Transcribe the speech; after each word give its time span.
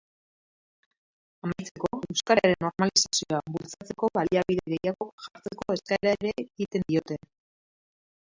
Amaitzeko, 1.47 1.89
euskararen 2.13 2.57
normalizazioa 2.65 3.43
bultzatzeko 3.57 4.09
baliabide 4.19 4.65
gehiago 4.75 5.09
jartzeko 5.27 5.69
eskaera 5.77 6.17
ere 6.21 6.35
egiten 6.47 6.89
diote. 6.91 7.21